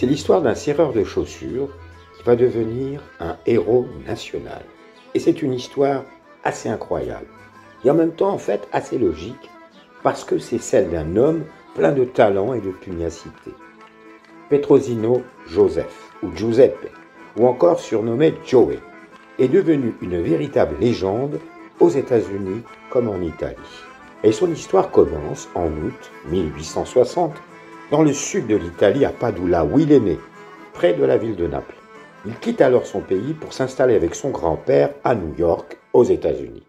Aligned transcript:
C'est 0.00 0.06
l'histoire 0.06 0.40
d'un 0.40 0.54
serreur 0.54 0.94
de 0.94 1.04
chaussures 1.04 1.68
qui 2.16 2.22
va 2.22 2.34
devenir 2.34 3.02
un 3.20 3.36
héros 3.44 3.86
national. 4.06 4.62
Et 5.12 5.18
c'est 5.18 5.42
une 5.42 5.52
histoire 5.52 6.04
assez 6.42 6.70
incroyable. 6.70 7.26
Et 7.84 7.90
en 7.90 7.94
même 7.94 8.12
temps, 8.12 8.30
en 8.30 8.38
fait, 8.38 8.66
assez 8.72 8.96
logique, 8.96 9.50
parce 10.02 10.24
que 10.24 10.38
c'est 10.38 10.56
celle 10.56 10.88
d'un 10.88 11.16
homme 11.16 11.44
plein 11.74 11.92
de 11.92 12.04
talent 12.04 12.54
et 12.54 12.62
de 12.62 12.70
pugnacité. 12.70 13.50
Petrosino 14.48 15.20
Joseph, 15.46 16.14
ou 16.22 16.34
Giuseppe, 16.34 16.88
ou 17.36 17.46
encore 17.46 17.78
surnommé 17.78 18.32
Joey, 18.46 18.78
est 19.38 19.48
devenu 19.48 19.94
une 20.00 20.22
véritable 20.22 20.76
légende 20.80 21.38
aux 21.78 21.90
États-Unis 21.90 22.62
comme 22.88 23.10
en 23.10 23.20
Italie. 23.20 23.84
Et 24.24 24.32
son 24.32 24.50
histoire 24.50 24.90
commence 24.90 25.50
en 25.54 25.66
août 25.66 26.10
1860 26.30 27.34
dans 27.90 28.02
le 28.02 28.12
sud 28.12 28.46
de 28.46 28.56
l'Italie 28.56 29.04
à 29.04 29.10
Padula 29.10 29.64
où 29.64 29.78
il 29.78 29.92
est 29.92 30.00
né, 30.00 30.18
près 30.72 30.94
de 30.94 31.04
la 31.04 31.18
ville 31.18 31.36
de 31.36 31.46
Naples. 31.46 31.74
Il 32.26 32.34
quitte 32.38 32.60
alors 32.60 32.86
son 32.86 33.00
pays 33.00 33.34
pour 33.34 33.52
s'installer 33.52 33.94
avec 33.94 34.14
son 34.14 34.30
grand-père 34.30 34.90
à 35.04 35.14
New 35.14 35.34
York, 35.36 35.78
aux 35.92 36.04
États-Unis. 36.04 36.66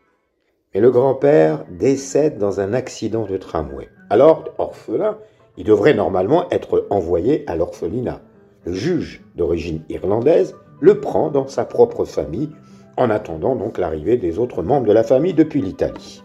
Mais 0.73 0.79
le 0.79 0.89
grand-père 0.89 1.65
décède 1.69 2.37
dans 2.37 2.59
un 2.59 2.73
accident 2.73 3.25
de 3.25 3.37
tramway. 3.37 3.89
Alors, 4.09 4.45
orphelin, 4.57 5.17
il 5.57 5.65
devrait 5.65 5.93
normalement 5.93 6.49
être 6.49 6.87
envoyé 6.89 7.43
à 7.47 7.55
l'orphelinat. 7.55 8.21
Le 8.65 8.73
juge, 8.73 9.21
d'origine 9.35 9.83
irlandaise, 9.89 10.55
le 10.79 10.99
prend 11.01 11.29
dans 11.29 11.47
sa 11.47 11.65
propre 11.65 12.05
famille, 12.05 12.49
en 12.97 13.09
attendant 13.09 13.55
donc 13.55 13.77
l'arrivée 13.77 14.17
des 14.17 14.39
autres 14.39 14.63
membres 14.63 14.87
de 14.87 14.93
la 14.93 15.03
famille 15.03 15.33
depuis 15.33 15.61
l'Italie. 15.61 16.23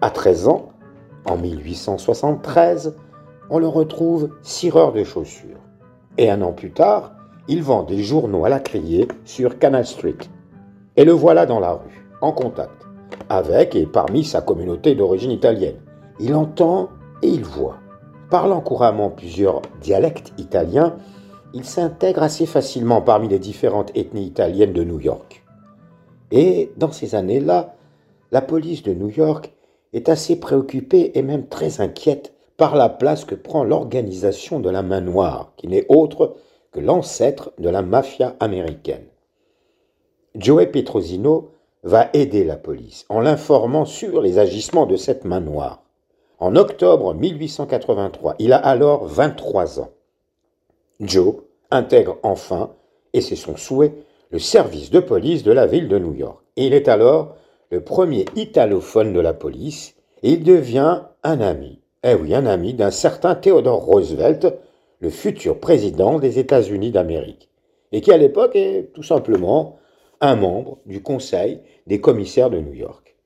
À 0.00 0.10
13 0.10 0.48
ans, 0.48 0.68
en 1.24 1.36
1873, 1.36 2.96
on 3.52 3.58
le 3.58 3.68
retrouve 3.68 4.30
cireur 4.40 4.94
de 4.94 5.04
chaussures. 5.04 5.60
Et 6.16 6.30
un 6.30 6.40
an 6.40 6.52
plus 6.52 6.70
tard, 6.70 7.12
il 7.48 7.62
vend 7.62 7.82
des 7.82 8.02
journaux 8.02 8.46
à 8.46 8.48
la 8.48 8.60
criée 8.60 9.06
sur 9.26 9.58
Canal 9.58 9.84
Street. 9.84 10.16
Et 10.96 11.04
le 11.04 11.12
voilà 11.12 11.44
dans 11.44 11.60
la 11.60 11.72
rue, 11.72 12.08
en 12.22 12.32
contact, 12.32 12.86
avec 13.28 13.76
et 13.76 13.84
parmi 13.84 14.24
sa 14.24 14.40
communauté 14.40 14.94
d'origine 14.94 15.30
italienne. 15.30 15.76
Il 16.18 16.34
entend 16.34 16.88
et 17.20 17.28
il 17.28 17.44
voit. 17.44 17.76
Parlant 18.30 18.62
couramment 18.62 19.10
plusieurs 19.10 19.60
dialectes 19.82 20.32
italiens, 20.38 20.96
il 21.52 21.66
s'intègre 21.66 22.22
assez 22.22 22.46
facilement 22.46 23.02
parmi 23.02 23.28
les 23.28 23.38
différentes 23.38 23.94
ethnies 23.94 24.24
italiennes 24.24 24.72
de 24.72 24.82
New 24.82 24.98
York. 24.98 25.44
Et 26.30 26.72
dans 26.78 26.90
ces 26.90 27.14
années-là, 27.14 27.74
la 28.30 28.40
police 28.40 28.82
de 28.82 28.94
New 28.94 29.10
York 29.10 29.52
est 29.92 30.08
assez 30.08 30.40
préoccupée 30.40 31.12
et 31.18 31.22
même 31.22 31.48
très 31.48 31.82
inquiète 31.82 32.32
par 32.56 32.76
la 32.76 32.88
place 32.88 33.24
que 33.24 33.34
prend 33.34 33.64
l'organisation 33.64 34.60
de 34.60 34.70
la 34.70 34.82
main 34.82 35.00
noire, 35.00 35.52
qui 35.56 35.68
n'est 35.68 35.86
autre 35.88 36.36
que 36.72 36.80
l'ancêtre 36.80 37.52
de 37.58 37.68
la 37.68 37.82
mafia 37.82 38.36
américaine. 38.40 39.06
Joey 40.34 40.66
Petrosino 40.66 41.50
va 41.82 42.08
aider 42.14 42.44
la 42.44 42.56
police 42.56 43.04
en 43.08 43.20
l'informant 43.20 43.84
sur 43.84 44.20
les 44.20 44.38
agissements 44.38 44.86
de 44.86 44.96
cette 44.96 45.24
main 45.24 45.40
noire. 45.40 45.82
En 46.38 46.56
octobre 46.56 47.14
1883, 47.14 48.36
il 48.38 48.52
a 48.52 48.56
alors 48.56 49.06
23 49.06 49.80
ans. 49.80 49.90
Joe 51.00 51.36
intègre 51.70 52.18
enfin, 52.22 52.72
et 53.12 53.20
c'est 53.20 53.36
son 53.36 53.56
souhait, 53.56 53.94
le 54.30 54.38
service 54.38 54.90
de 54.90 55.00
police 55.00 55.42
de 55.42 55.52
la 55.52 55.66
ville 55.66 55.88
de 55.88 55.98
New 55.98 56.14
York. 56.14 56.42
il 56.56 56.72
est 56.72 56.88
alors 56.88 57.36
le 57.70 57.82
premier 57.82 58.24
italophone 58.36 59.12
de 59.12 59.20
la 59.20 59.34
police, 59.34 59.94
et 60.22 60.32
il 60.32 60.44
devient 60.44 61.02
un 61.22 61.40
ami, 61.40 61.81
eh 62.04 62.14
oui, 62.14 62.34
un 62.34 62.46
ami 62.46 62.74
d'un 62.74 62.90
certain 62.90 63.34
Theodore 63.34 63.84
Roosevelt, 63.84 64.54
le 65.00 65.10
futur 65.10 65.60
président 65.60 66.18
des 66.18 66.38
États-Unis 66.38 66.90
d'Amérique, 66.90 67.48
et 67.92 68.00
qui 68.00 68.12
à 68.12 68.16
l'époque 68.16 68.56
est 68.56 68.92
tout 68.92 69.04
simplement 69.04 69.78
un 70.20 70.36
membre 70.36 70.78
du 70.86 71.02
Conseil 71.02 71.60
des 71.86 72.00
commissaires 72.00 72.50
de 72.50 72.58
New 72.58 72.74
York. 72.74 73.16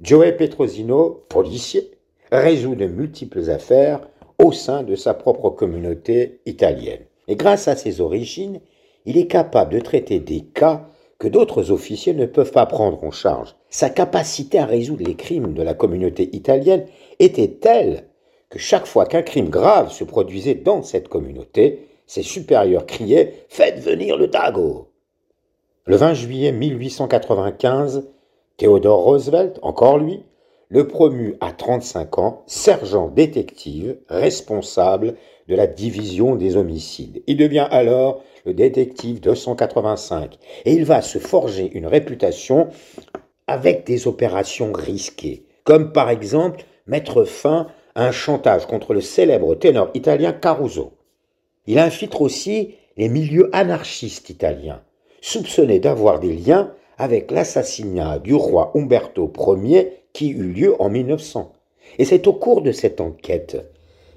Joey 0.00 0.32
Petrosino, 0.32 1.24
policier, 1.28 1.92
résout 2.32 2.74
de 2.74 2.86
multiples 2.86 3.50
affaires 3.50 4.00
au 4.42 4.50
sein 4.50 4.82
de 4.82 4.96
sa 4.96 5.14
propre 5.14 5.50
communauté 5.50 6.40
italienne. 6.46 7.02
Et 7.28 7.36
grâce 7.36 7.68
à 7.68 7.76
ses 7.76 8.00
origines, 8.00 8.60
il 9.06 9.16
est 9.16 9.28
capable 9.28 9.74
de 9.74 9.80
traiter 9.80 10.18
des 10.18 10.40
cas 10.40 10.88
que 11.18 11.28
d'autres 11.28 11.70
officiers 11.70 12.14
ne 12.14 12.26
peuvent 12.26 12.50
pas 12.50 12.66
prendre 12.66 13.02
en 13.04 13.12
charge. 13.12 13.54
Sa 13.70 13.90
capacité 13.90 14.58
à 14.58 14.66
résoudre 14.66 15.04
les 15.06 15.14
crimes 15.14 15.54
de 15.54 15.62
la 15.62 15.74
communauté 15.74 16.34
italienne 16.34 16.86
était 17.20 17.48
telle 17.60 18.04
que 18.54 18.60
chaque 18.60 18.86
fois 18.86 19.04
qu'un 19.04 19.22
crime 19.22 19.48
grave 19.48 19.90
se 19.90 20.04
produisait 20.04 20.54
dans 20.54 20.84
cette 20.84 21.08
communauté, 21.08 21.88
ses 22.06 22.22
supérieurs 22.22 22.86
criaient 22.86 23.46
Faites 23.48 23.80
venir 23.80 24.16
le 24.16 24.28
Dago 24.28 24.90
Le 25.86 25.96
20 25.96 26.14
juillet 26.14 26.52
1895, 26.52 28.08
Theodore 28.56 29.02
Roosevelt, 29.02 29.58
encore 29.62 29.98
lui, 29.98 30.22
le 30.68 30.86
promu 30.86 31.34
à 31.40 31.50
35 31.50 32.18
ans 32.18 32.44
sergent 32.46 33.08
détective 33.08 33.96
responsable 34.08 35.16
de 35.48 35.56
la 35.56 35.66
division 35.66 36.36
des 36.36 36.54
homicides. 36.54 37.24
Il 37.26 37.38
devient 37.38 37.66
alors 37.72 38.22
le 38.46 38.54
détective 38.54 39.20
285 39.20 40.38
et 40.64 40.72
il 40.74 40.84
va 40.84 41.02
se 41.02 41.18
forger 41.18 41.72
une 41.74 41.88
réputation 41.88 42.68
avec 43.48 43.84
des 43.84 44.06
opérations 44.06 44.72
risquées, 44.72 45.44
comme 45.64 45.90
par 45.90 46.08
exemple 46.08 46.64
mettre 46.86 47.24
fin 47.24 47.66
un 47.94 48.10
chantage 48.10 48.66
contre 48.66 48.94
le 48.94 49.00
célèbre 49.00 49.54
ténor 49.54 49.90
italien 49.94 50.32
Caruso. 50.32 50.92
Il 51.66 51.78
infiltre 51.78 52.22
aussi 52.22 52.74
les 52.96 53.08
milieux 53.08 53.50
anarchistes 53.52 54.30
italiens, 54.30 54.82
soupçonnés 55.20 55.78
d'avoir 55.78 56.20
des 56.20 56.32
liens 56.32 56.72
avec 56.98 57.30
l'assassinat 57.30 58.18
du 58.18 58.34
roi 58.34 58.72
Umberto 58.74 59.32
Ier 59.62 59.92
qui 60.12 60.30
eut 60.30 60.52
lieu 60.52 60.80
en 60.80 60.88
1900. 60.88 61.52
Et 61.98 62.04
c'est 62.04 62.26
au 62.26 62.32
cours 62.32 62.62
de 62.62 62.72
cette 62.72 63.00
enquête 63.00 63.72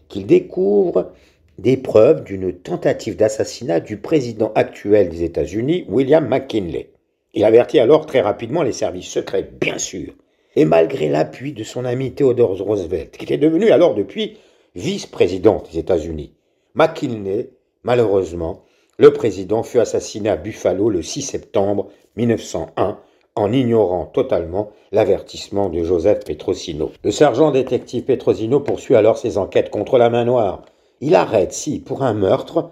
qu'il 0.07 0.25
découvre 0.25 1.11
des 1.57 1.77
preuves 1.77 2.23
d'une 2.23 2.53
tentative 2.53 3.15
d'assassinat 3.15 3.79
du 3.79 3.97
président 3.97 4.51
actuel 4.55 5.09
des 5.09 5.23
États-Unis, 5.23 5.85
William 5.89 6.27
McKinley. 6.27 6.91
Il 7.33 7.43
avertit 7.43 7.79
alors 7.79 8.05
très 8.05 8.21
rapidement 8.21 8.63
les 8.63 8.71
services 8.71 9.09
secrets, 9.09 9.49
bien 9.59 9.77
sûr, 9.77 10.13
et 10.57 10.65
malgré 10.65 11.07
l'appui 11.07 11.53
de 11.53 11.63
son 11.63 11.85
ami 11.85 12.13
Theodore 12.13 12.57
Roosevelt, 12.57 13.15
qui 13.15 13.25
était 13.25 13.37
devenu 13.37 13.69
alors 13.69 13.93
depuis 13.93 14.37
vice-président 14.73 15.63
des 15.71 15.77
États-Unis. 15.77 16.33
McKinley, 16.73 17.51
malheureusement, 17.83 18.63
le 18.97 19.13
président 19.13 19.61
fut 19.61 19.77
assassiné 19.77 20.29
à 20.29 20.35
Buffalo 20.35 20.89
le 20.89 21.03
6 21.03 21.21
septembre 21.21 21.89
1901 22.15 22.97
en 23.35 23.53
ignorant 23.53 24.07
totalement 24.07 24.71
l'avertissement 24.91 25.69
de 25.69 25.83
Joseph 25.83 26.25
Petrosino. 26.25 26.91
Le 27.03 27.11
sergent 27.11 27.51
détective 27.51 28.05
Petrosino 28.05 28.59
poursuit 28.59 28.95
alors 28.95 29.19
ses 29.19 29.37
enquêtes 29.37 29.69
contre 29.69 29.99
la 29.99 30.09
main 30.09 30.25
noire. 30.25 30.65
Il 31.01 31.13
arrête, 31.13 31.53
si, 31.53 31.79
pour 31.79 32.01
un 32.01 32.15
meurtre, 32.15 32.71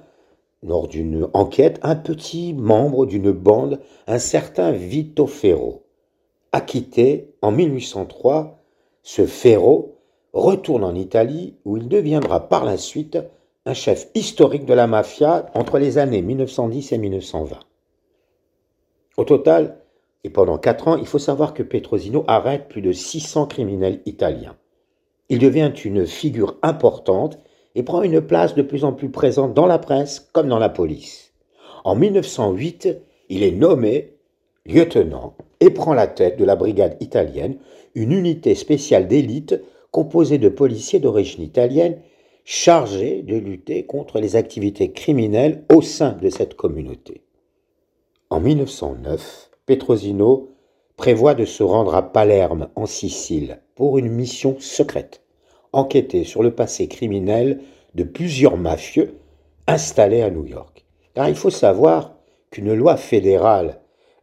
lors 0.64 0.88
d'une 0.88 1.28
enquête, 1.34 1.80
un 1.84 1.96
petit 1.96 2.56
membre 2.56 3.06
d'une 3.06 3.32
bande, 3.32 3.80
un 4.08 4.18
certain 4.18 4.72
Vito 4.72 5.28
Ferro. 5.28 5.85
Acquitté 6.56 7.36
en 7.42 7.52
1803, 7.52 8.64
ce 9.04 9.26
Ferro 9.26 9.98
retourne 10.32 10.86
en 10.86 10.96
Italie 10.96 11.58
où 11.66 11.76
il 11.76 11.90
deviendra 11.90 12.48
par 12.48 12.64
la 12.64 12.78
suite 12.78 13.18
un 13.66 13.74
chef 13.74 14.08
historique 14.16 14.66
de 14.66 14.74
la 14.74 14.88
mafia 14.88 15.48
entre 15.54 15.80
les 15.80 15.98
années 15.98 16.22
1910 16.22 16.94
et 16.94 16.98
1920. 16.98 17.60
Au 19.18 19.26
total, 19.26 19.82
et 20.24 20.30
pendant 20.30 20.58
quatre 20.58 20.88
ans, 20.88 20.96
il 20.96 21.08
faut 21.08 21.20
savoir 21.20 21.54
que 21.54 21.62
Petrosino 21.62 22.24
arrête 22.26 22.70
plus 22.70 22.82
de 22.82 22.94
600 22.94 23.48
criminels 23.48 24.00
italiens. 24.06 24.56
Il 25.28 25.40
devient 25.40 25.74
une 25.84 26.06
figure 26.06 26.56
importante 26.62 27.38
et 27.76 27.84
prend 27.84 28.02
une 28.02 28.22
place 28.22 28.56
de 28.56 28.62
plus 28.62 28.86
en 28.86 28.94
plus 28.94 29.10
présente 29.10 29.54
dans 29.54 29.68
la 29.68 29.78
presse 29.78 30.30
comme 30.32 30.48
dans 30.48 30.60
la 30.60 30.70
police. 30.70 31.34
En 31.84 31.96
1908, 31.96 32.98
il 33.28 33.44
est 33.44 33.52
nommé 33.52 34.15
lieutenant 34.66 35.36
et 35.60 35.70
prend 35.70 35.94
la 35.94 36.08
tête 36.08 36.38
de 36.38 36.46
la 36.46 36.56
brigade 36.56 36.98
italienne, 37.00 37.58
une 37.94 38.12
unité 38.12 38.56
spéciale 38.56 39.08
d'élite 39.08 39.62
composée 39.92 40.38
de 40.38 40.50
policiers 40.50 41.00
d'origine 41.00 41.44
italienne 41.44 42.00
chargés 42.44 43.24
de 43.24 43.36
lutter 43.36 43.86
contre 43.86 44.20
les 44.20 44.36
activités 44.36 44.92
criminelles 44.92 45.64
au 45.74 45.82
sein 45.82 46.14
de 46.14 46.30
cette 46.30 46.56
communauté. 46.56 47.22
En 48.30 48.40
1909, 48.40 49.50
Petrosino 49.66 50.50
prévoit 50.98 51.34
de 51.34 51.46
se 51.46 51.64
rendre 51.64 51.96
à 51.96 52.12
Palerme, 52.12 52.70
en 52.76 52.86
Sicile, 52.86 53.62
pour 53.76 53.98
une 53.98 54.10
mission 54.10 54.58
secrète, 54.60 55.22
enquêter 55.74 56.24
sur 56.24 56.44
le 56.44 56.52
passé 56.52 56.88
criminel 56.88 57.62
de 57.96 58.04
plusieurs 58.04 58.58
mafieux 58.58 59.16
installés 59.68 60.22
à 60.22 60.30
New 60.30 60.46
York. 60.46 60.86
Car 61.14 61.28
il 61.28 61.36
faut 61.36 61.50
savoir 61.50 62.16
qu'une 62.52 62.74
loi 62.74 62.98
fédérale 62.98 63.80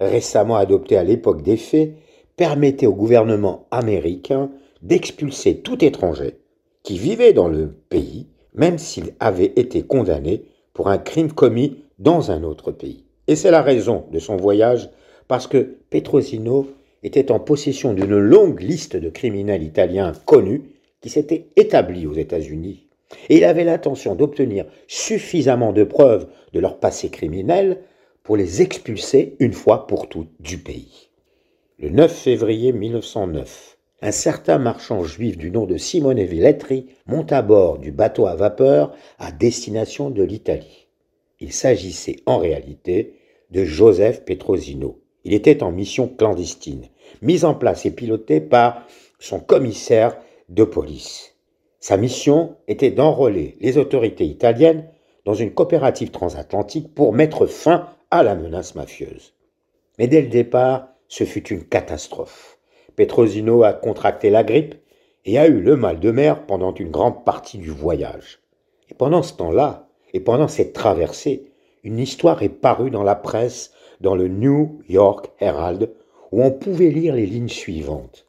récemment 0.08 0.56
adoptée 0.56 0.96
à 0.96 1.04
l'époque 1.04 1.43
des 1.43 1.56
faits 1.56 1.94
permettait 2.37 2.87
au 2.87 2.94
gouvernement 2.94 3.66
américain 3.70 4.50
d'expulser 4.82 5.58
tout 5.58 5.84
étranger 5.84 6.38
qui 6.82 6.99
vivait 6.99 7.32
dans 7.32 7.49
le 7.49 7.69
pays, 7.88 8.26
même 8.54 8.78
s'il 8.78 9.14
avait 9.20 9.52
été 9.56 9.82
condamné 9.82 10.44
pour 10.75 10.88
un 10.88 10.99
crime 10.99 11.32
commis 11.32 11.84
dans 11.99 12.31
un 12.31 12.43
autre 12.43 12.72
pays. 12.72 13.04
Et 13.28 13.37
c'est 13.37 13.50
la 13.50 13.62
raison 13.62 14.04
de 14.10 14.19
son 14.19 14.37
voyage, 14.37 14.90
parce 15.28 15.46
que 15.46 15.76
Petrosino 15.90 16.66
était 17.02 17.31
en 17.31 17.38
possession 17.38 17.94
d'une 17.94 18.19
longue 18.19 18.60
liste 18.60 18.96
de 18.96 19.08
criminels 19.08 19.62
italiens 19.62 20.12
connus 20.25 20.62
qui 21.00 21.08
s'étaient 21.08 21.46
établis 21.56 22.06
aux 22.06 22.14
États-Unis. 22.14 22.87
Et 23.28 23.37
il 23.38 23.44
avait 23.44 23.64
l'intention 23.64 24.14
d'obtenir 24.14 24.64
suffisamment 24.88 25.72
de 25.72 25.84
preuves 25.84 26.26
de 26.52 26.60
leur 26.60 26.78
passé 26.78 27.10
criminel 27.10 27.78
pour 28.22 28.36
les 28.36 28.62
expulser 28.62 29.36
une 29.40 29.52
fois 29.52 29.86
pour 29.86 30.08
toutes 30.08 30.30
du 30.40 30.58
pays. 30.58 31.10
Le 31.78 31.90
9 31.90 32.12
février 32.12 32.72
1909, 32.72 33.78
un 34.02 34.12
certain 34.12 34.58
marchand 34.58 35.02
juif 35.04 35.36
du 35.36 35.50
nom 35.50 35.66
de 35.66 35.76
Simone 35.76 36.22
Velletri 36.22 36.86
monte 37.06 37.32
à 37.32 37.42
bord 37.42 37.78
du 37.78 37.92
bateau 37.92 38.26
à 38.26 38.34
vapeur 38.34 38.94
à 39.19 39.32
destination 39.32 40.10
de 40.10 40.22
l'Italie. 40.22 40.88
Il 41.40 41.52
s'agissait 41.52 42.16
en 42.26 42.38
réalité 42.38 43.16
de 43.50 43.64
Joseph 43.64 44.25
Petrosino. 44.25 45.00
Il 45.25 45.34
était 45.34 45.62
en 45.62 45.72
mission 45.72 46.08
clandestine, 46.08 46.88
mise 47.20 47.44
en 47.44 47.54
place 47.54 47.86
et 47.86 47.90
pilotée 47.90 48.40
par 48.40 48.86
son 49.18 49.40
commissaire 49.40 50.16
de 50.48 50.64
police. 50.64 51.34
Sa 51.80 51.96
mission 51.96 52.56
était 52.68 52.90
d'enrôler 52.90 53.56
les 53.60 53.78
autorités 53.78 54.25
italiennes 54.25 54.88
dans 55.25 55.34
une 55.34 55.52
coopérative 55.52 56.10
transatlantique 56.10 56.94
pour 56.94 57.12
mettre 57.12 57.46
fin 57.46 57.88
à 58.12 58.23
la 58.23 58.35
menace 58.35 58.75
mafieuse. 58.75 59.32
Mais 59.99 60.06
dès 60.06 60.20
le 60.20 60.29
départ, 60.29 60.88
ce 61.09 61.25
fut 61.25 61.49
une 61.49 61.64
catastrophe. 61.64 62.59
Petrosino 62.94 63.64
a 63.64 63.73
contracté 63.73 64.29
la 64.29 64.44
grippe 64.44 64.75
et 65.25 65.38
a 65.38 65.47
eu 65.49 65.62
le 65.62 65.76
mal 65.76 65.99
de 65.99 66.11
mer 66.11 66.44
pendant 66.44 66.75
une 66.75 66.91
grande 66.91 67.25
partie 67.25 67.56
du 67.56 67.70
voyage. 67.70 68.41
Et 68.91 68.94
pendant 68.94 69.23
ce 69.23 69.32
temps-là, 69.32 69.88
et 70.12 70.20
pendant 70.20 70.47
cette 70.47 70.75
traversée, 70.75 71.53
une 71.85 71.99
histoire 71.99 72.43
est 72.43 72.50
parue 72.50 72.91
dans 72.91 73.03
la 73.03 73.14
presse, 73.14 73.73
dans 74.03 74.14
le 74.14 74.29
New 74.29 74.82
York 74.91 75.31
Herald, 75.41 75.91
où 76.32 76.43
on 76.43 76.50
pouvait 76.50 76.91
lire 76.91 77.14
les 77.14 77.25
lignes 77.25 77.49
suivantes. 77.49 78.26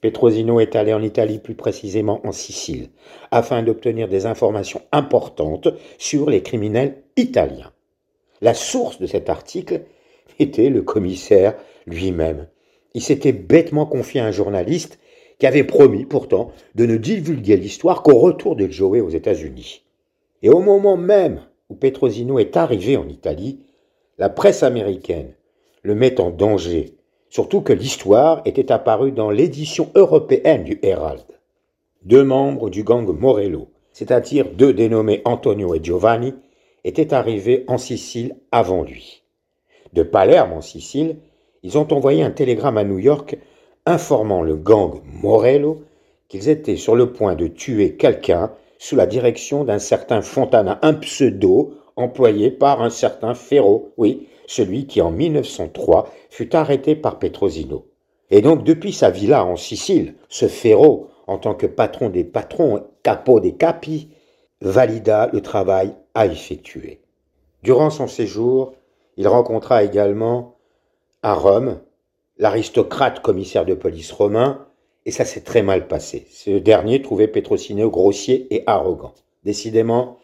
Petrosino 0.00 0.58
est 0.58 0.74
allé 0.74 0.92
en 0.92 1.02
Italie, 1.02 1.38
plus 1.38 1.54
précisément 1.54 2.20
en 2.26 2.32
Sicile, 2.32 2.88
afin 3.30 3.62
d'obtenir 3.62 4.08
des 4.08 4.26
informations 4.26 4.82
importantes 4.90 5.68
sur 5.98 6.28
les 6.28 6.42
criminels 6.42 7.04
italiens. 7.16 7.70
La 8.40 8.54
source 8.54 8.98
de 8.98 9.06
cet 9.06 9.28
article 9.28 9.82
était 10.38 10.70
le 10.70 10.82
commissaire 10.82 11.54
lui-même. 11.86 12.46
Il 12.94 13.02
s'était 13.02 13.32
bêtement 13.32 13.86
confié 13.86 14.20
à 14.20 14.26
un 14.26 14.32
journaliste 14.32 14.98
qui 15.38 15.46
avait 15.46 15.64
promis 15.64 16.04
pourtant 16.04 16.52
de 16.74 16.86
ne 16.86 16.96
divulguer 16.96 17.56
l'histoire 17.56 18.02
qu'au 18.02 18.18
retour 18.18 18.56
de 18.56 18.68
Joey 18.68 19.00
aux 19.00 19.08
États-Unis. 19.08 19.82
Et 20.42 20.50
au 20.50 20.60
moment 20.60 20.96
même 20.96 21.40
où 21.68 21.74
Petrosino 21.74 22.38
est 22.38 22.56
arrivé 22.56 22.96
en 22.96 23.08
Italie, 23.08 23.60
la 24.18 24.28
presse 24.28 24.62
américaine 24.62 25.32
le 25.82 25.94
met 25.94 26.20
en 26.20 26.30
danger, 26.30 26.96
surtout 27.30 27.62
que 27.62 27.72
l'histoire 27.72 28.42
était 28.44 28.70
apparue 28.70 29.12
dans 29.12 29.30
l'édition 29.30 29.90
européenne 29.94 30.64
du 30.64 30.78
Herald. 30.82 31.24
Deux 32.02 32.24
membres 32.24 32.68
du 32.68 32.82
gang 32.82 33.06
Morello, 33.06 33.68
c'est-à-dire 33.92 34.50
deux 34.52 34.74
dénommés 34.74 35.22
Antonio 35.24 35.74
et 35.74 35.82
Giovanni, 35.82 36.34
étaient 36.84 37.14
arrivés 37.14 37.64
en 37.68 37.78
Sicile 37.78 38.36
avant 38.52 38.82
lui. 38.82 39.22
De 39.92 40.02
Palerme 40.02 40.52
en 40.52 40.60
Sicile, 40.60 41.16
ils 41.62 41.78
ont 41.78 41.92
envoyé 41.92 42.22
un 42.22 42.30
télégramme 42.30 42.78
à 42.78 42.84
New 42.84 42.98
York 42.98 43.36
informant 43.86 44.42
le 44.42 44.56
gang 44.56 45.00
Morello 45.04 45.82
qu'ils 46.28 46.48
étaient 46.48 46.76
sur 46.76 46.94
le 46.94 47.12
point 47.12 47.34
de 47.34 47.48
tuer 47.48 47.96
quelqu'un 47.96 48.52
sous 48.78 48.96
la 48.96 49.06
direction 49.06 49.64
d'un 49.64 49.78
certain 49.78 50.22
Fontana, 50.22 50.78
un 50.82 50.94
pseudo 50.94 51.74
employé 51.96 52.50
par 52.50 52.80
un 52.82 52.88
certain 52.88 53.34
Ferro, 53.34 53.92
oui, 53.98 54.28
celui 54.46 54.86
qui 54.86 55.02
en 55.02 55.10
1903 55.10 56.08
fut 56.30 56.56
arrêté 56.56 56.94
par 56.94 57.18
Petrosino. 57.18 57.86
Et 58.30 58.40
donc 58.40 58.64
depuis 58.64 58.92
sa 58.92 59.10
villa 59.10 59.44
en 59.44 59.56
Sicile, 59.56 60.14
ce 60.28 60.46
Ferro, 60.46 61.08
en 61.26 61.38
tant 61.38 61.54
que 61.54 61.66
patron 61.66 62.08
des 62.08 62.24
patrons, 62.24 62.84
capot 63.02 63.40
des 63.40 63.54
capis, 63.54 64.08
valida 64.62 65.28
le 65.32 65.40
travail 65.40 65.94
à 66.14 66.26
effectuer. 66.26 67.00
Durant 67.62 67.90
son 67.90 68.06
séjour, 68.06 68.74
il 69.16 69.28
rencontra 69.28 69.84
également 69.84 70.56
à 71.22 71.34
Rome 71.34 71.80
l'aristocrate 72.38 73.20
commissaire 73.20 73.66
de 73.66 73.74
police 73.74 74.12
romain, 74.12 74.66
et 75.04 75.10
ça 75.10 75.24
s'est 75.24 75.42
très 75.42 75.62
mal 75.62 75.88
passé. 75.88 76.26
Ce 76.30 76.50
dernier 76.50 77.02
trouvait 77.02 77.28
Petrosino 77.28 77.90
grossier 77.90 78.46
et 78.54 78.62
arrogant. 78.66 79.14
Décidément, 79.44 80.18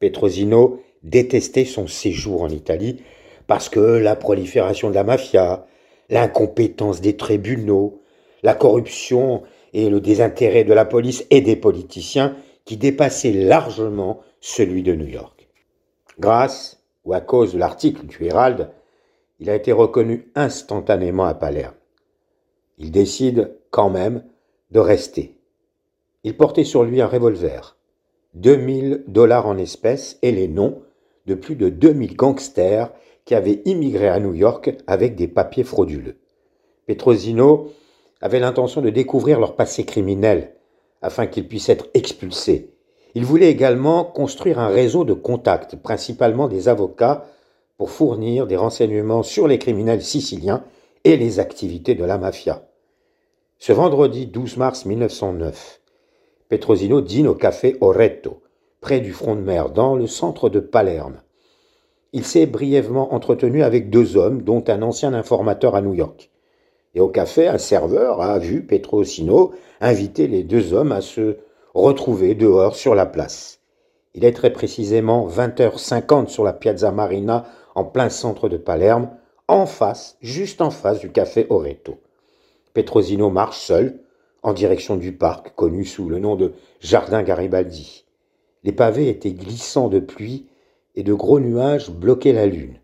Petrosino 0.00 0.82
détestait 1.02 1.64
son 1.64 1.86
séjour 1.86 2.42
en 2.42 2.48
Italie 2.48 3.02
parce 3.46 3.68
que 3.68 3.80
la 3.80 4.16
prolifération 4.16 4.90
de 4.90 4.94
la 4.94 5.04
mafia, 5.04 5.66
l'incompétence 6.10 7.00
des 7.00 7.16
tribunaux, 7.16 8.00
la 8.42 8.54
corruption 8.54 9.42
et 9.72 9.88
le 9.88 10.00
désintérêt 10.00 10.64
de 10.64 10.72
la 10.72 10.84
police 10.84 11.26
et 11.30 11.40
des 11.40 11.56
politiciens 11.56 12.36
qui 12.64 12.76
dépassaient 12.76 13.32
largement 13.32 14.20
celui 14.46 14.84
de 14.84 14.94
New 14.94 15.08
York. 15.08 15.48
Grâce 16.20 16.80
ou 17.04 17.14
à 17.14 17.20
cause 17.20 17.52
de 17.52 17.58
l'article 17.58 18.06
du 18.06 18.24
Herald, 18.24 18.70
il 19.40 19.50
a 19.50 19.56
été 19.56 19.72
reconnu 19.72 20.30
instantanément 20.36 21.24
à 21.24 21.34
Palerme. 21.34 21.74
Il 22.78 22.92
décide 22.92 23.56
quand 23.70 23.90
même 23.90 24.24
de 24.70 24.78
rester. 24.78 25.36
Il 26.22 26.36
portait 26.36 26.62
sur 26.62 26.84
lui 26.84 27.00
un 27.00 27.08
revolver, 27.08 27.76
2000 28.34 29.02
dollars 29.08 29.48
en 29.48 29.58
espèces 29.58 30.16
et 30.22 30.30
les 30.30 30.46
noms 30.46 30.80
de 31.26 31.34
plus 31.34 31.56
de 31.56 31.68
2000 31.68 32.14
gangsters 32.14 32.92
qui 33.24 33.34
avaient 33.34 33.62
immigré 33.64 34.08
à 34.08 34.20
New 34.20 34.34
York 34.34 34.76
avec 34.86 35.16
des 35.16 35.26
papiers 35.26 35.64
frauduleux. 35.64 36.18
Petrosino 36.86 37.72
avait 38.20 38.38
l'intention 38.38 38.80
de 38.80 38.90
découvrir 38.90 39.40
leur 39.40 39.56
passé 39.56 39.84
criminel 39.84 40.54
afin 41.02 41.26
qu'ils 41.26 41.48
puissent 41.48 41.68
être 41.68 41.88
expulsés 41.94 42.75
il 43.16 43.24
voulait 43.24 43.50
également 43.50 44.04
construire 44.04 44.58
un 44.58 44.68
réseau 44.68 45.04
de 45.04 45.14
contacts, 45.14 45.74
principalement 45.74 46.48
des 46.48 46.68
avocats, 46.68 47.24
pour 47.78 47.88
fournir 47.88 48.46
des 48.46 48.56
renseignements 48.56 49.22
sur 49.22 49.48
les 49.48 49.58
criminels 49.58 50.02
siciliens 50.02 50.62
et 51.02 51.16
les 51.16 51.40
activités 51.40 51.94
de 51.94 52.04
la 52.04 52.18
mafia. 52.18 52.68
Ce 53.58 53.72
vendredi 53.72 54.26
12 54.26 54.58
mars 54.58 54.84
1909, 54.84 55.80
Petrosino 56.50 57.00
dîne 57.00 57.26
au 57.26 57.34
café 57.34 57.78
Oretto, 57.80 58.42
près 58.82 59.00
du 59.00 59.14
front 59.14 59.34
de 59.34 59.40
mer, 59.40 59.70
dans 59.70 59.96
le 59.96 60.06
centre 60.06 60.50
de 60.50 60.60
Palerme. 60.60 61.22
Il 62.12 62.22
s'est 62.22 62.44
brièvement 62.44 63.14
entretenu 63.14 63.62
avec 63.62 63.88
deux 63.88 64.18
hommes, 64.18 64.42
dont 64.42 64.62
un 64.68 64.82
ancien 64.82 65.14
informateur 65.14 65.74
à 65.74 65.80
New 65.80 65.94
York. 65.94 66.30
Et 66.94 67.00
au 67.00 67.08
café, 67.08 67.48
un 67.48 67.56
serveur 67.56 68.20
a 68.20 68.38
vu 68.38 68.66
Petrosino 68.66 69.52
inviter 69.80 70.26
les 70.26 70.42
deux 70.42 70.74
hommes 70.74 70.92
à 70.92 71.00
se 71.00 71.38
retrouvé 71.76 72.34
dehors 72.34 72.74
sur 72.74 72.94
la 72.94 73.04
place. 73.04 73.60
Il 74.14 74.24
est 74.24 74.32
très 74.32 74.50
précisément 74.50 75.28
20h50 75.28 76.28
sur 76.28 76.42
la 76.42 76.54
Piazza 76.54 76.90
Marina, 76.90 77.44
en 77.74 77.84
plein 77.84 78.08
centre 78.08 78.48
de 78.48 78.56
Palerme, 78.56 79.10
en 79.46 79.66
face, 79.66 80.16
juste 80.22 80.62
en 80.62 80.70
face 80.70 81.00
du 81.00 81.12
café 81.12 81.46
Oreto. 81.50 81.98
Petrosino 82.72 83.28
marche 83.28 83.58
seul 83.58 84.00
en 84.42 84.54
direction 84.54 84.96
du 84.96 85.12
parc, 85.12 85.54
connu 85.54 85.84
sous 85.84 86.08
le 86.08 86.18
nom 86.18 86.34
de 86.34 86.54
Jardin 86.80 87.22
Garibaldi. 87.22 88.06
Les 88.64 88.72
pavés 88.72 89.10
étaient 89.10 89.32
glissants 89.32 89.88
de 89.88 89.98
pluie 89.98 90.46
et 90.94 91.02
de 91.02 91.12
gros 91.12 91.40
nuages 91.40 91.90
bloquaient 91.90 92.32
la 92.32 92.46
lune. 92.46 92.78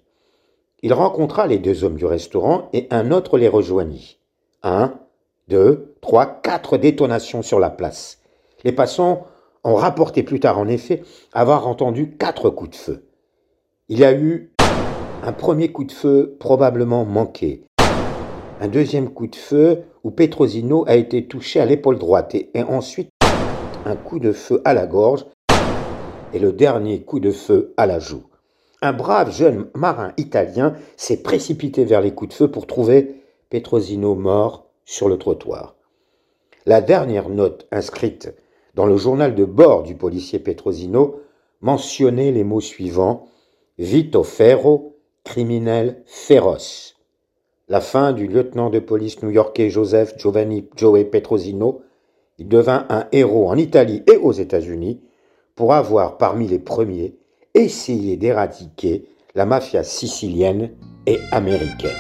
Il 0.82 0.92
rencontra 0.92 1.46
les 1.46 1.58
deux 1.58 1.84
hommes 1.84 1.96
du 1.96 2.04
restaurant 2.04 2.68
et 2.74 2.88
un 2.90 3.10
autre 3.10 3.38
les 3.38 3.48
rejoignit. 3.48 4.18
Un, 4.62 4.94
deux, 5.48 5.94
trois, 6.02 6.26
quatre 6.26 6.76
détonations 6.76 7.42
sur 7.42 7.58
la 7.58 7.70
place. 7.70 8.21
Les 8.64 8.72
passants 8.72 9.26
ont 9.64 9.74
rapporté 9.74 10.22
plus 10.22 10.40
tard 10.40 10.58
en 10.58 10.68
effet 10.68 11.02
avoir 11.32 11.66
entendu 11.66 12.16
quatre 12.16 12.50
coups 12.50 12.70
de 12.70 12.76
feu. 12.76 13.04
Il 13.88 13.98
y 13.98 14.04
a 14.04 14.12
eu 14.12 14.52
un 15.22 15.32
premier 15.32 15.72
coup 15.72 15.84
de 15.84 15.92
feu 15.92 16.36
probablement 16.38 17.04
manqué, 17.04 17.64
un 18.60 18.68
deuxième 18.68 19.10
coup 19.10 19.26
de 19.26 19.36
feu 19.36 19.82
où 20.04 20.10
Petrosino 20.10 20.84
a 20.86 20.94
été 20.94 21.26
touché 21.26 21.60
à 21.60 21.66
l'épaule 21.66 21.98
droite 21.98 22.34
et, 22.34 22.62
ensuite 22.62 23.10
un 23.84 23.96
coup 23.96 24.20
de 24.20 24.32
feu 24.32 24.62
à 24.64 24.74
la 24.74 24.86
gorge 24.86 25.26
et 26.32 26.38
le 26.38 26.52
dernier 26.52 27.02
coup 27.02 27.18
de 27.18 27.32
feu 27.32 27.74
à 27.76 27.86
la 27.86 27.98
joue. 27.98 28.22
Un 28.80 28.92
brave 28.92 29.32
jeune 29.32 29.66
marin 29.74 30.12
italien 30.16 30.74
s'est 30.96 31.22
précipité 31.22 31.84
vers 31.84 32.00
les 32.00 32.14
coups 32.14 32.30
de 32.30 32.34
feu 32.34 32.50
pour 32.50 32.68
trouver 32.68 33.16
Petrosino 33.50 34.14
mort 34.14 34.66
sur 34.84 35.08
le 35.08 35.18
trottoir. 35.18 35.74
La 36.64 36.80
dernière 36.80 37.28
note 37.28 37.66
inscrite 37.72 38.32
dans 38.74 38.86
le 38.86 38.96
journal 38.96 39.34
de 39.34 39.44
bord 39.44 39.82
du 39.82 39.94
policier 39.94 40.38
Petrosino, 40.38 41.20
mentionnait 41.60 42.32
les 42.32 42.44
mots 42.44 42.60
suivants 42.60 43.28
Vito 43.78 44.22
Ferro, 44.22 44.96
criminel 45.24 46.02
féroce. 46.06 46.96
La 47.68 47.80
fin 47.80 48.12
du 48.12 48.26
lieutenant 48.26 48.70
de 48.70 48.78
police 48.78 49.22
new-yorkais 49.22 49.70
Joseph 49.70 50.18
Giovanni 50.18 50.68
Joe 50.76 51.04
Petrosino, 51.04 51.82
il 52.38 52.48
devint 52.48 52.86
un 52.88 53.06
héros 53.12 53.48
en 53.48 53.56
Italie 53.56 54.02
et 54.12 54.16
aux 54.16 54.32
États-Unis 54.32 55.00
pour 55.54 55.72
avoir, 55.72 56.18
parmi 56.18 56.48
les 56.48 56.58
premiers, 56.58 57.16
essayer 57.54 58.16
d'éradiquer 58.16 59.06
la 59.34 59.46
mafia 59.46 59.84
sicilienne 59.84 60.72
et 61.06 61.18
américaine. 61.30 61.90